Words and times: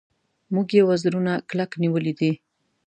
موږ 0.53 0.67
یې 0.77 0.83
وزرونه 0.89 1.33
کلک 1.49 1.71
نیولي 1.81 2.13
دي. 2.19 2.31